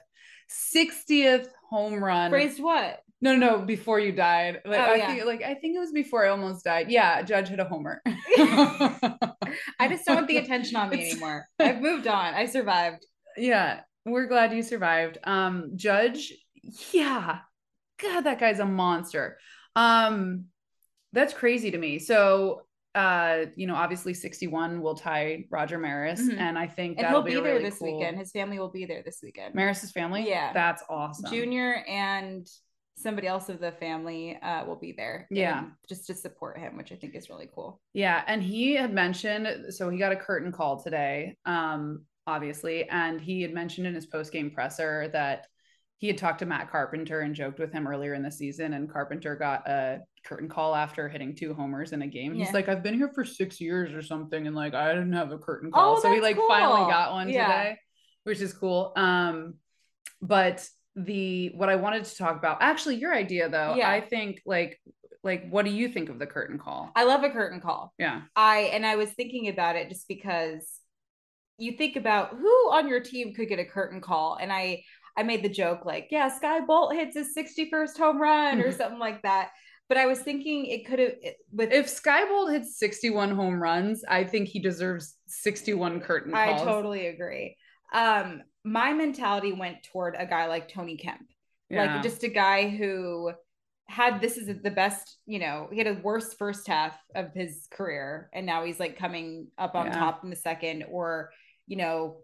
[0.75, 2.29] 60th home run.
[2.29, 4.61] phrased what No, no, no, before you died.
[4.65, 5.07] Like Oh, I yeah.
[5.07, 6.91] think like I think it was before I almost died.
[6.91, 8.01] Yeah, Judge hit a homer.
[8.07, 13.05] i just don't want the attention on me It's- anymore i've moved on i survived
[13.37, 15.17] yeah, we're glad you survived.
[15.23, 16.33] Um, Judge,
[16.93, 17.39] yeah,
[18.01, 19.37] God, that guy's a monster.
[19.75, 20.45] Um,
[21.11, 21.99] that's crazy to me.
[21.99, 22.61] So,
[22.95, 26.37] uh, you know, obviously 61 will tie Roger Maris, Mhm.
[26.37, 28.71] and I think and he'll be a there really this cool- weekend his family will
[28.71, 30.27] be there this weekend Maris's family.
[30.27, 30.53] Yeah.
[30.53, 31.29] that's awesome.
[31.29, 32.47] junior and
[32.97, 35.65] somebody else of the family uh, will be there Yeah.
[35.89, 39.73] just to support him which i think is really cool Yeah, and he had mentioned
[39.73, 44.05] so he got a curtain call today, um, obviously, and he had mentioned in his
[44.05, 45.47] post game presser that
[45.97, 48.89] he had talked to Matt Carpenter and joked with him earlier in the season, and
[48.89, 52.33] Carpenter got a curtain call after hitting two homers in a game.
[52.33, 52.53] He's Yeah.
[52.53, 55.37] like, I've been here for six years or something, and like I didn't have a
[55.37, 57.47] curtain call, Oh, so he like finally got one Yeah.
[57.47, 57.79] today,
[58.23, 58.91] which is cool.
[58.95, 59.55] Um,
[60.21, 63.89] but the what I wanted to talk about, actually, your idea though, Yeah.
[63.89, 64.81] I think like
[65.23, 66.91] like what do you think of the curtain call?
[66.95, 68.21] i love a curtain call Yeah.
[68.35, 70.79] I and I was thinking about it just because
[71.57, 74.83] you think about who on your team could get a curtain call, and I
[75.17, 78.99] I made the joke like, yeah, Skye Bolt hits his 61st home run or something
[78.99, 79.51] like that.
[79.87, 81.13] But I was thinking it could have
[81.51, 86.57] with If Skye Bolt hits 61 home runs, I think he deserves 61 curtain I
[86.57, 87.55] totally agree.
[87.93, 91.27] Um, my mentality went toward a guy like Tony Kemp,
[91.69, 91.93] Yeah.
[91.93, 93.31] like just a guy who
[93.87, 97.67] had this is the best, you know, he had a worst first half of his
[97.69, 99.99] career, and now he's like coming up on Yeah.
[99.99, 101.29] top in the second, or
[101.67, 102.17] you know,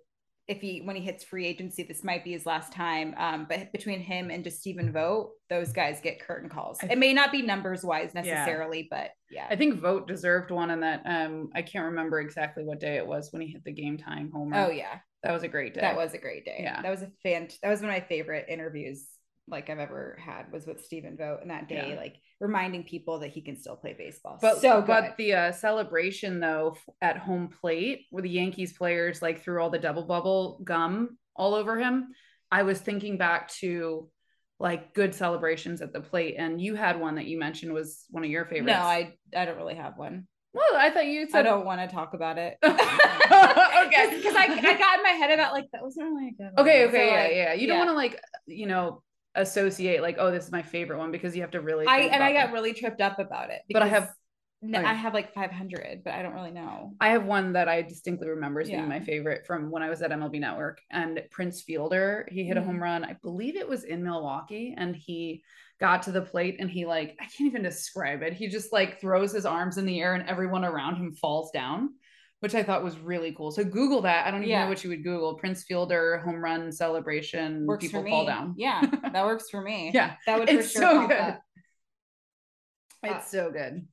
[0.52, 3.16] if he when he hits free agency, this might be his last time.
[3.18, 6.78] Um, but between him and just Stephen Vogt, those guys get curtain calls.
[6.84, 8.22] It may not be numbers wise Yeah.
[8.22, 9.48] necessarily, but yeah.
[9.50, 11.02] I think Vogt deserved one in that.
[11.06, 14.30] Um, I can't remember exactly what day it was when he hit the game time
[14.34, 14.58] homer.
[14.58, 15.00] oh yeah.
[15.24, 15.82] that was a great day.
[15.82, 16.60] That was a great day.
[16.64, 16.82] Yeah.
[16.82, 19.08] That was a fan that was one of my favorite interviews
[19.48, 21.96] like I've ever had was with Stephen Vogt and that day, Yeah.
[22.00, 24.38] like reminding people that he can still play baseball.
[24.42, 25.14] But so good.
[25.18, 29.80] the uh, celebration though at home plate where the Yankees players like threw all the
[29.80, 32.10] double bubble gum all over him,
[32.52, 34.10] I was thinking back to
[34.60, 38.24] like good celebrations at the plate, and you had one that you mentioned was one
[38.24, 38.74] of your favorites.
[38.74, 40.28] no, I I don't really have one.
[40.54, 42.58] well, I thought you said I don't want to talk about it.
[43.32, 44.18] Okay.
[44.22, 46.68] Because I, I got in my head about like that wasn't really a good one.
[46.68, 47.54] Okay, So, okay, yeah, like, yeah.
[47.54, 49.02] You don't want to like, you know,
[49.36, 51.88] associate like, oh, this is my favorite one because you have to really.
[51.88, 53.62] I and I got really tripped up about it.
[53.72, 54.12] But I have
[54.64, 54.86] No, Oh.
[54.86, 56.94] I have like 500, but I don't really know.
[57.02, 58.78] I have one that I distinctly remember as Yeah.
[58.78, 60.80] being my favorite from when I was at MLB Network.
[60.92, 62.66] And Prince Fielder, he hit a Mhm.
[62.66, 63.04] home run.
[63.04, 65.44] I believe it was in Milwaukee, and he
[65.80, 68.34] got to the plate and he like I can't even describe it.
[68.34, 71.96] He just like throws his arms in the air and everyone around him falls down,
[72.42, 73.52] which I thought was really cool.
[73.52, 74.28] So Google that.
[74.28, 74.64] I don't even Yeah.
[74.64, 75.36] know what you would Google.
[75.36, 77.66] Prince Fielder home run celebration.
[77.66, 78.12] Works people for me.
[78.12, 78.56] fall down.
[78.58, 78.82] Yeah,
[79.14, 79.92] that works for me.
[79.94, 81.18] Yeah, that would for it's sure so good.
[81.18, 81.42] up.
[83.04, 83.88] It's so good.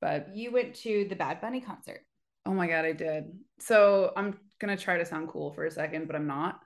[0.00, 2.00] But You went to the Bad Bunny concert.
[2.46, 3.24] Oh my god, I did.
[3.58, 6.60] So I'm gonna try to sound cool for a second, but I'm not.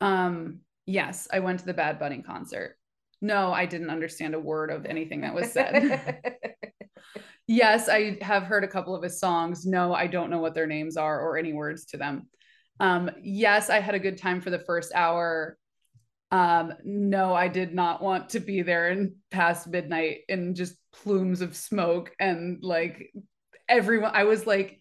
[0.00, 2.76] Um, yes, I went to the Bad Bunny concert.
[3.22, 6.20] No, I didn't understand a word of anything that was said.
[7.46, 9.66] yes, I have heard a couple of his songs.
[9.66, 12.28] No, I don't know what their names are or any words to them.
[12.80, 15.56] Um, yes, I had a good time for the first hour.
[16.30, 21.40] Um, no, I did not want to be there in past midnight in just plumes
[21.40, 23.12] of smoke and like
[23.68, 24.10] everyone.
[24.14, 24.80] I was like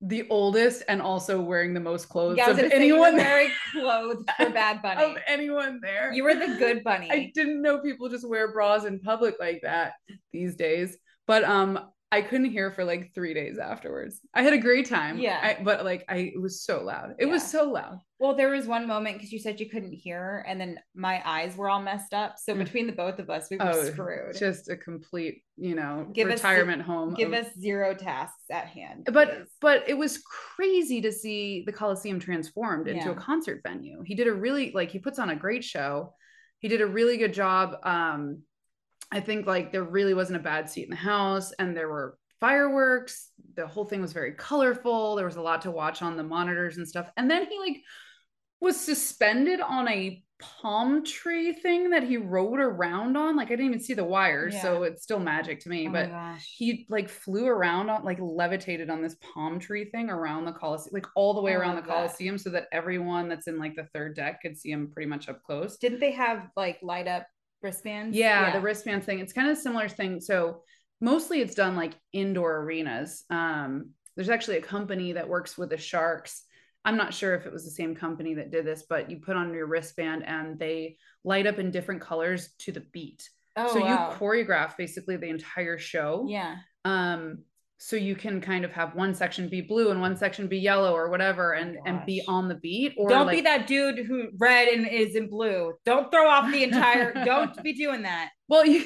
[0.00, 3.06] the oldest and also wearing the most clothes yeah, was of gonna say you were
[3.06, 5.02] anyone wearing clothes for Bad Bunny.
[5.02, 6.12] of anyone there.
[6.12, 7.10] You were the good bunny.
[7.10, 9.94] I didn't know people just wear bras in public like that
[10.32, 10.96] these days.
[11.26, 11.80] But um
[12.14, 14.20] I couldn't hear for like three days afterwards.
[14.34, 15.18] I had a great time.
[15.18, 15.38] Yeah.
[15.42, 17.14] I, but like I it was so loud.
[17.18, 17.98] It was so loud.
[18.20, 21.56] Well, there was one moment because you said you couldn't hear, and then my eyes
[21.56, 22.38] were all messed up.
[22.38, 22.58] So Mm.
[22.64, 24.36] between the both of us, we were Oh, screwed.
[24.38, 27.14] just a complete, you know, Give us retirement home.
[27.14, 29.08] Give of- us zero tasks at hand.
[29.12, 29.48] but please.
[29.60, 34.02] but it was crazy to see the Coliseum transformed into a concert venue.
[34.06, 36.14] He did a really like he puts on a great show.
[36.60, 37.76] He did a really good job.
[37.82, 38.42] Um,
[39.12, 42.18] I think like there really wasn't a bad seat in the house, and there were
[42.40, 43.30] fireworks.
[43.54, 45.16] The whole thing was very colorful.
[45.16, 47.10] There was a lot to watch on the monitors and stuff.
[47.16, 47.80] And then he like
[48.60, 53.36] was suspended on a palm tree thing that he rode around on.
[53.36, 55.88] Like I didn't even see the wires, so it's still magic to me.
[55.88, 56.10] Oh but
[56.56, 60.92] he like flew around on like levitated on this palm tree thing around the Coliseum,
[60.92, 61.94] like all the way oh, I around the love that.
[61.94, 65.28] Coliseum, so that everyone that's in like the third deck could see him pretty much
[65.28, 65.76] up close.
[65.78, 67.26] didn't they have like light up
[67.64, 68.16] wristbands?
[68.16, 69.18] Yeah, the wristband thing.
[69.18, 70.20] It's kind of a similar thing.
[70.20, 70.62] So
[71.00, 73.24] mostly it's done like indoor arenas.
[73.30, 76.44] Um, there's actually a company that works with the Sharks.
[76.84, 79.36] I'm not sure if it was the same company that did this, but you put
[79.36, 83.28] on your wristband and they light up in different colors to the beat.
[83.56, 84.10] Oh, so wow.
[84.10, 86.26] you choreograph basically the entire show.
[86.28, 86.56] yeah.
[86.84, 87.38] um
[87.86, 90.94] so you can kind of have one section be blue and one section be yellow
[90.94, 93.98] or whatever and oh and be on the beat or don't like, be that dude
[94.06, 95.72] who red and is in blue.
[95.84, 97.12] Don't throw off the entire.
[97.26, 98.30] don't be doing that.
[98.48, 98.84] well you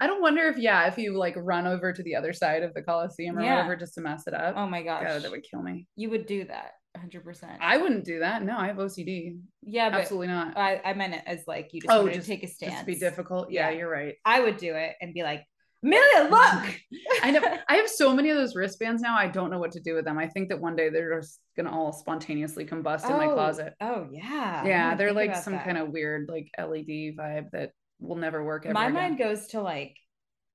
[0.00, 2.72] i don't wonder if yeah if you like run over to the other side of
[2.74, 3.56] the coliseum or Yeah.
[3.56, 6.08] whatever just to mess it up Oh my gosh, God, that would kill me you
[6.10, 7.22] would do that 100.
[7.24, 10.94] percent i wouldn't do that no i have ocd Yeah, but absolutely not I, I
[10.94, 12.74] meant it as like you just Oh, just- to take a stance.
[12.74, 13.78] just be difficult yeah, Yeah.
[13.78, 15.44] you're right I would do it and be like,
[15.84, 16.74] Amelia, look.
[17.22, 19.80] i know i have so many of those wristbands now i don't know what to
[19.80, 23.16] do with them i think that one day they're just gonna all spontaneously combust in
[23.16, 24.64] my Oh, closet Oh yeah.
[24.66, 25.64] Yeah they're like some that.
[25.64, 28.94] kind of weird like led vibe that will never work ever My again.
[28.94, 29.96] mind goes to like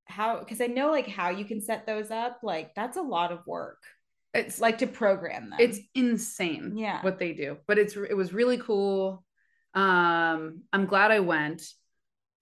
[0.06, 2.40] how because I know like how you can set those up.
[2.44, 3.82] Like that's a lot of work.
[4.34, 5.60] it's It's like to program them.
[5.60, 7.02] it's insane Yeah.
[7.02, 9.24] what they do but it's it was really cool
[9.76, 11.64] um i'm glad i went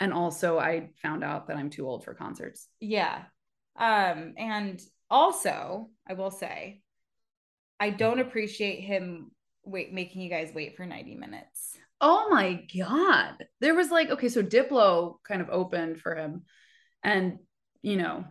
[0.01, 3.23] and also i found out that i'm too old for concerts yeah.
[3.77, 6.81] Um, and also I will say,
[7.79, 9.31] I don't appreciate him
[9.63, 11.77] wait making you guys wait for 90 minutes.
[12.01, 16.41] oh my god there was like okay so diplo kind of opened for him
[17.03, 17.37] and
[17.83, 18.25] you know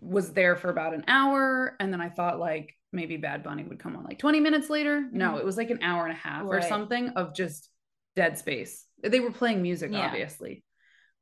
[0.00, 3.78] was there for about an hour and then i thought like maybe bad bunny would
[3.78, 5.38] come on like 20 minutes later no Mhm.
[5.38, 7.70] it was like an hour and a half or something of just
[8.16, 10.00] dead space they were playing music Yeah.
[10.06, 10.64] obviously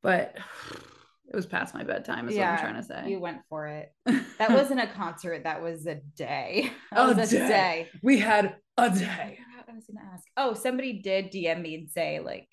[0.03, 0.37] but
[1.29, 3.93] it was past my bedtime is what i'm trying to say You went for it.
[4.39, 6.73] That wasn't a concert, that was a day.
[6.93, 7.49] That A a day.
[7.49, 7.89] day.
[8.03, 10.25] we had a day I was gonna ask.
[10.37, 12.49] Oh, somebody did DM me and say, like,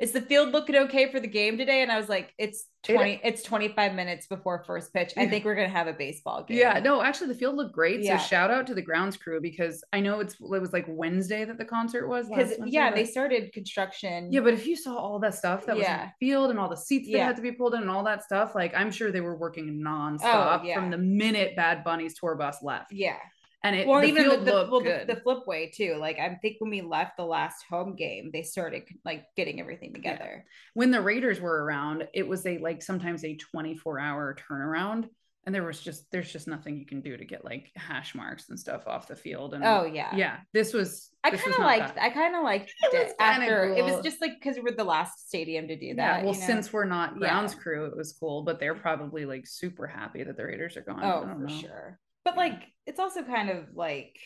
[0.00, 1.82] is the field looking okay for the game today?
[1.82, 5.12] And I was like, it's It- 20, it's 25 minutes before first pitch.
[5.18, 6.56] I think we're gonna have a baseball game.
[6.56, 8.00] Yeah, no, actually the field looked great.
[8.02, 8.16] Yeah.
[8.16, 11.44] So shout out to the grounds crew because I know it's it was like Wednesday
[11.44, 12.28] that the concert was.
[12.28, 14.32] Because Wednesday, yeah, but- they started construction.
[14.32, 16.06] yeah, but if you saw all that stuff that was in Yeah.
[16.06, 17.26] the field and all the seats that Yeah.
[17.26, 19.82] had to be pulled in and all that stuff, like I'm sure they were working
[19.84, 22.92] nonstop Oh, from the minute Bad Bunny's tour bus left.
[22.92, 23.16] yeah.
[23.62, 25.06] And it Well, the even the, the, well, the, good.
[25.06, 25.96] the flip way too.
[26.00, 29.92] Like I think when we left the last home game, they started like getting everything
[29.92, 30.44] together.
[30.74, 35.08] when the Raiders were around, it was a like sometimes a 24 hour turnaround.
[35.46, 38.48] and there was just there's just nothing you can do to get like hash marks
[38.48, 39.52] and stuff off the field.
[39.54, 40.14] And Oh yeah.
[40.16, 41.10] yeah, this was.
[41.22, 41.94] I kind of liked.
[41.96, 42.02] that.
[42.02, 43.74] I kind of liked It it, after.
[43.74, 46.24] It was just like because we're the last stadium to do Yeah, that.
[46.24, 46.46] well, you know?
[46.46, 47.46] since we're not Yeah.
[47.48, 51.04] crew, it was cool, but they're probably like super happy that the Raiders are gone.
[51.04, 51.48] Oh for know.
[51.48, 51.98] sure.
[52.24, 54.18] But like, it's also kind of like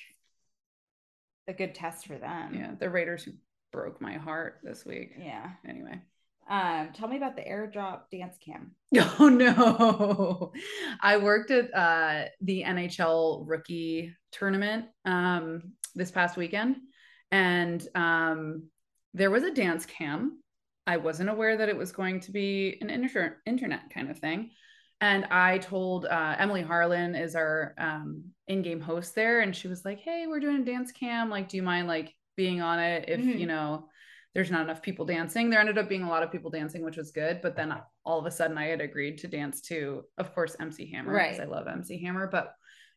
[1.48, 2.54] a good test for them.
[2.54, 3.32] Yeah, the Raiders who
[3.72, 5.12] broke my heart this week.
[5.18, 5.50] Yeah.
[5.68, 6.00] Anyway.
[6.48, 8.72] Um, tell me about the airdrop dance cam.
[9.18, 10.52] Oh no.
[11.00, 16.76] I worked at uh the NHL rookie tournament um this past weekend
[17.30, 18.64] and um
[19.14, 20.42] there was a dance cam.
[20.86, 24.50] I wasn't aware that it was going to be an inter- internet kind of thing.
[25.00, 29.84] And I told uh, Emily Harlan is our um, in-game host there, and she was
[29.84, 31.28] like, "Hey, we're doing a dance cam.
[31.30, 33.38] Like, do you mind like being on it if Mhm.
[33.38, 33.88] you know
[34.34, 36.96] there's not enough people dancing?" There ended up being a lot of people dancing, which
[36.96, 37.40] was good.
[37.42, 40.90] But then all of a sudden, I had agreed to dance to, of course, MC
[40.92, 41.40] Hammer because Right.
[41.40, 42.26] I love MC Hammer.
[42.28, 42.54] But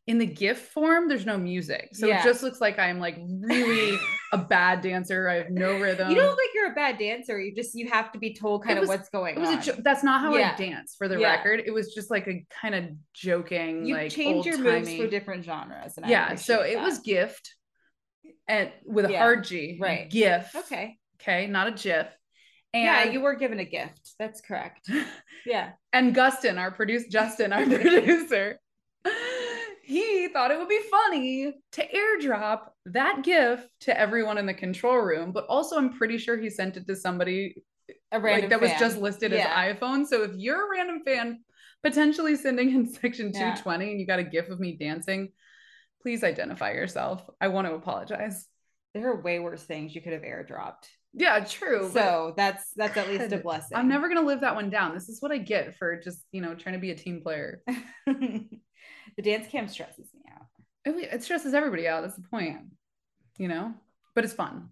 [0.08, 2.22] in the GIF form, there's no music, so Yeah.
[2.22, 4.00] it just looks like I'm like really
[4.32, 5.28] a bad dancer.
[5.28, 6.10] I have no rhythm.
[6.10, 7.38] you don't look like you're a bad dancer.
[7.40, 9.50] You just you have to be told kind It of was- what's going It was
[9.50, 9.58] on.
[9.60, 10.54] a jo- that's not how Yeah.
[10.54, 11.34] I dance for the Yeah.
[11.36, 11.62] record.
[11.66, 15.44] It was just like a kind of joking, you like change your moves for different
[15.44, 15.98] genres.
[15.98, 17.06] And I Yeah, so it was that.
[17.06, 17.54] gift
[18.48, 19.78] and with a hard G.
[19.80, 20.10] Right.
[20.10, 20.56] GIF.
[20.56, 20.98] okay.
[21.22, 22.08] Okay, not a GIF.
[22.74, 24.14] And yeah, you were given a gift.
[24.20, 24.90] That's correct.
[25.46, 25.72] Yeah.
[25.94, 28.60] and Gustin, our producer, Justin, our producer,
[29.88, 34.98] he thought it would be funny to airdrop that GIF to everyone in the control
[34.98, 37.64] room, but also I'm pretty sure he sent it to somebody
[38.12, 39.48] A random like that was just listed Yeah.
[39.56, 40.06] as iPhone.
[40.06, 41.40] So if you're a random fan
[41.84, 43.56] potentially sending in section Yeah.
[43.56, 45.30] 220 and you got a GIF of me dancing,
[46.02, 47.24] please identify yourself.
[47.40, 48.46] I want to apologize.
[48.94, 50.88] There are way worse things you could have airdropped.
[51.14, 51.90] Yeah, true.
[51.94, 53.78] So that's that's at least a blessing.
[53.78, 54.94] I'm never gonna live that one down.
[54.94, 57.64] This is what I get for just you know trying to be a team player.
[59.18, 60.46] the dance cam stresses me out.
[60.86, 62.04] It, it stresses everybody out.
[62.04, 62.58] That's the point,
[63.38, 63.74] you know.
[64.16, 64.70] But it's fun,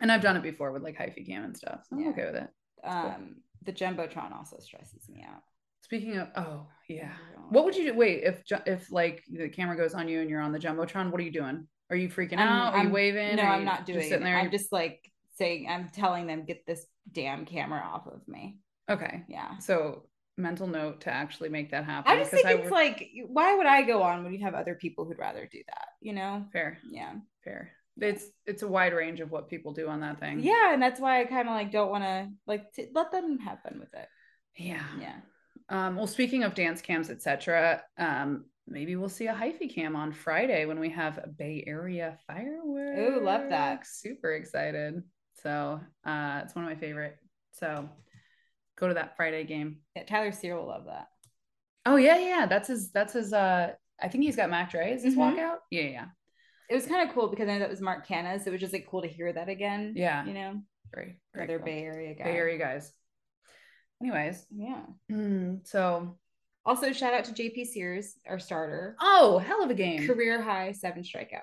[0.00, 1.80] and I've done it before with like hyphy cam and stuff.
[1.88, 2.10] So I'm Yeah.
[2.10, 2.48] okay with it.
[2.84, 5.42] Um, the jumbotron also stresses me out.
[5.82, 7.12] Speaking of, oh yeah,
[7.50, 7.94] what would you do?
[7.98, 11.20] Wait, if if like the camera goes on you and you're on the jumbotron, what
[11.20, 11.66] are you doing?
[11.90, 12.74] Are you freaking I'm- out?
[12.74, 13.36] Are you I'm- waving?
[13.36, 14.36] No, I'm not doing just sitting there.
[14.38, 18.58] I'm just like saying, I'm telling them get this damn camera off of me.
[18.88, 19.24] okay.
[19.28, 19.58] Yeah.
[19.58, 20.04] So
[20.40, 22.10] mental note to actually make that happen.
[22.12, 24.74] I just think it's would- like, why would I go on when you have other
[24.74, 25.88] people who'd rather do that?
[26.00, 26.46] You know?
[26.52, 27.14] fair, Yeah.
[27.44, 27.70] fair.
[28.00, 30.40] It's it's a wide range of what people do on that thing.
[30.40, 33.38] Yeah, and that's why I kind of like don't want to like t- let them
[33.40, 34.08] have fun with it.
[34.56, 34.82] yeah.
[34.98, 35.16] Yeah.
[35.68, 40.12] Um, well, speaking of dance cams, etc., um, maybe we'll see a hyphy cam on
[40.12, 42.98] Friday when we have Bay Area fireworks.
[43.00, 43.86] Oh, love that.
[43.86, 45.02] Super excited.
[45.42, 47.16] So uh, it's one of my favorite.
[47.52, 47.88] So
[48.80, 49.78] go to that Friday game.
[49.94, 51.06] yeah Tyler Sear will love that.
[51.86, 52.46] Oh yeah, yeah.
[52.46, 52.90] That's his.
[52.90, 53.32] That's his.
[53.32, 54.92] Uh, I think he's got Mac Dre.
[54.92, 55.36] Is his Mhm.
[55.36, 55.58] walkout?
[55.70, 56.06] Yeah, yeah,
[56.68, 58.60] It was kind of cool because I know that was Mark Canha, so it was
[58.60, 59.92] just like cool to hear that again.
[59.96, 60.24] yeah.
[60.24, 60.62] You know,
[60.94, 61.66] Very, very another cool.
[61.66, 62.24] Bay Area guy.
[62.24, 62.92] Bay Area guys.
[64.02, 64.82] Anyways, Yeah.
[65.10, 66.18] mm, so
[66.66, 68.94] Also, shout out to JP Sears, our starter.
[69.00, 70.06] oh, hell of a game.
[70.06, 71.40] Career high seven strikeouts.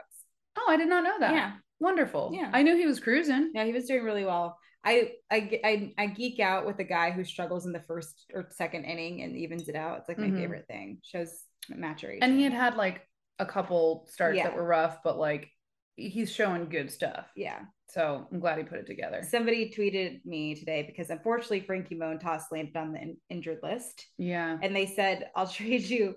[0.56, 1.34] Oh, I did not know that.
[1.34, 1.54] Yeah.
[1.80, 2.32] Wonderful.
[2.34, 2.50] Yeah.
[2.54, 3.52] I knew he was cruising.
[3.54, 4.58] Yeah, he was doing really well.
[4.88, 8.48] I, I I I geek out with a guy who struggles in the first or
[8.52, 10.00] second inning and evens it out.
[10.00, 10.38] It's like my Mhm.
[10.38, 11.00] favorite thing.
[11.04, 12.24] Shows maturation.
[12.24, 13.02] And he had had like
[13.40, 14.46] a couple starts Yeah.
[14.46, 15.50] that were rough, but like
[15.98, 17.28] he's showing good stuff.
[17.36, 17.60] yeah.
[17.90, 19.24] So I'm glad he put it together.
[19.24, 24.58] Somebody tweeted me today because unfortunately Frankie Montas landed on the in- injured list, Yeah.
[24.62, 26.16] and they said I'll trade you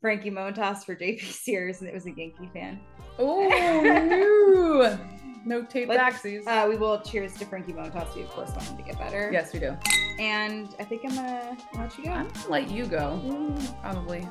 [0.00, 2.80] Frankie Montas for JP Sears, and it was a Yankee fan.
[3.18, 5.08] Oh no.
[5.44, 6.46] No tape Let's- backsies.
[6.46, 8.14] Uh, we will cheers to Frankie Montas.
[8.14, 9.30] We of course want him to get better.
[9.32, 9.76] yes, we do.
[10.18, 12.10] And I think I'm gonna, let you go.
[12.12, 13.54] I'm gonna let you go.
[13.80, 14.28] Probably.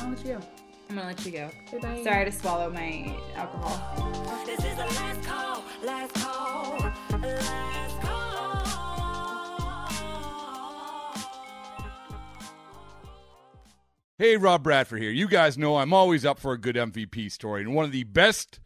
[0.00, 0.40] I'll let you go.
[0.88, 1.50] I'm gonna let you go.
[1.72, 2.02] Bye-bye.
[2.02, 4.42] Sorry to swallow my alcohol.
[4.44, 6.78] This is the last call, last call,
[7.20, 8.20] last call.
[14.18, 15.10] Hey, Rob Bradford here.
[15.10, 18.04] You guys know I'm always up for a good MVP story, and one of the
[18.04, 18.60] best